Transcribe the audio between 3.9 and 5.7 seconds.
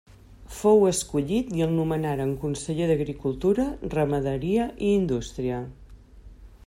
ramaderia i indústria.